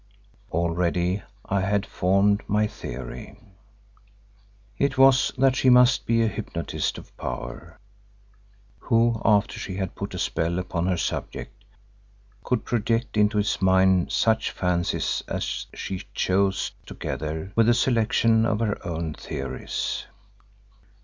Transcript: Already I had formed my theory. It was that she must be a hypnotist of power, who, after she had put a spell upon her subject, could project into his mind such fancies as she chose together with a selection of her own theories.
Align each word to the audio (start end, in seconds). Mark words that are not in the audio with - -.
Already 0.51 1.21
I 1.45 1.61
had 1.61 1.85
formed 1.85 2.41
my 2.49 2.65
theory. 2.65 3.39
It 4.79 4.97
was 4.97 5.31
that 5.37 5.55
she 5.55 5.69
must 5.69 6.07
be 6.07 6.23
a 6.23 6.27
hypnotist 6.27 6.97
of 6.97 7.15
power, 7.17 7.77
who, 8.79 9.21
after 9.23 9.59
she 9.59 9.75
had 9.75 9.93
put 9.93 10.15
a 10.15 10.17
spell 10.17 10.57
upon 10.57 10.87
her 10.87 10.97
subject, 10.97 11.63
could 12.43 12.65
project 12.65 13.15
into 13.15 13.37
his 13.37 13.61
mind 13.61 14.11
such 14.11 14.49
fancies 14.49 15.21
as 15.27 15.67
she 15.75 16.05
chose 16.15 16.71
together 16.87 17.51
with 17.55 17.69
a 17.69 17.75
selection 17.75 18.43
of 18.43 18.59
her 18.59 18.83
own 18.83 19.13
theories. 19.13 20.07